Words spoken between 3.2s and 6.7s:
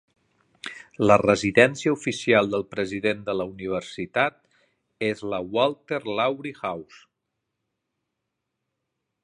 de la universitat és la Walter Lowrie